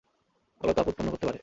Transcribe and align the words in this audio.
আলো 0.61 0.71
তাপ 0.73 0.87
উৎপন্ন 0.87 1.07
করতে 1.09 1.25
পারে। 1.27 1.39